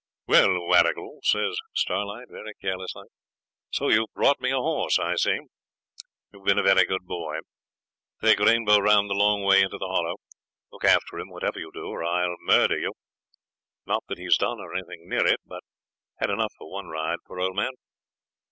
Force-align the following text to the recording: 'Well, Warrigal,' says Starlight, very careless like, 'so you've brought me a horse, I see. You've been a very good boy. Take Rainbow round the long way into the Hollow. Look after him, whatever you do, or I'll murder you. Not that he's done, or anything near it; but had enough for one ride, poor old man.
'Well, 0.25 0.59
Warrigal,' 0.61 1.19
says 1.21 1.59
Starlight, 1.75 2.27
very 2.27 2.55
careless 2.59 2.95
like, 2.95 3.11
'so 3.69 3.89
you've 3.89 4.11
brought 4.15 4.39
me 4.41 4.49
a 4.49 4.55
horse, 4.57 4.97
I 4.97 5.13
see. 5.15 5.37
You've 6.33 6.43
been 6.43 6.57
a 6.57 6.63
very 6.63 6.85
good 6.85 7.05
boy. 7.05 7.37
Take 8.19 8.39
Rainbow 8.39 8.79
round 8.79 9.11
the 9.11 9.13
long 9.13 9.43
way 9.43 9.61
into 9.61 9.77
the 9.77 9.85
Hollow. 9.85 10.15
Look 10.71 10.85
after 10.85 11.19
him, 11.19 11.29
whatever 11.29 11.59
you 11.59 11.69
do, 11.71 11.85
or 11.85 12.03
I'll 12.03 12.35
murder 12.39 12.79
you. 12.79 12.93
Not 13.85 14.03
that 14.07 14.17
he's 14.17 14.37
done, 14.39 14.59
or 14.59 14.73
anything 14.73 15.07
near 15.07 15.27
it; 15.27 15.41
but 15.45 15.61
had 16.17 16.31
enough 16.31 16.55
for 16.57 16.71
one 16.71 16.87
ride, 16.87 17.19
poor 17.27 17.39
old 17.39 17.55
man. 17.55 17.73